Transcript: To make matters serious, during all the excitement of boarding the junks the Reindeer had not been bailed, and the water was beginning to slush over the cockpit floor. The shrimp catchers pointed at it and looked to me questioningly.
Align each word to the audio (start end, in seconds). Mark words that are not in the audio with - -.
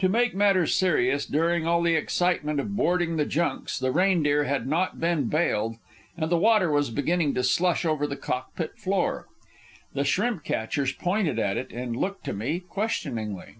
To 0.00 0.10
make 0.10 0.34
matters 0.34 0.74
serious, 0.74 1.24
during 1.24 1.66
all 1.66 1.80
the 1.80 1.94
excitement 1.94 2.60
of 2.60 2.76
boarding 2.76 3.16
the 3.16 3.24
junks 3.24 3.78
the 3.78 3.90
Reindeer 3.90 4.44
had 4.44 4.66
not 4.66 5.00
been 5.00 5.28
bailed, 5.28 5.76
and 6.14 6.28
the 6.30 6.36
water 6.36 6.70
was 6.70 6.90
beginning 6.90 7.32
to 7.36 7.42
slush 7.42 7.86
over 7.86 8.06
the 8.06 8.16
cockpit 8.18 8.76
floor. 8.76 9.28
The 9.94 10.04
shrimp 10.04 10.44
catchers 10.44 10.92
pointed 10.92 11.38
at 11.38 11.56
it 11.56 11.72
and 11.72 11.96
looked 11.96 12.24
to 12.24 12.34
me 12.34 12.60
questioningly. 12.60 13.54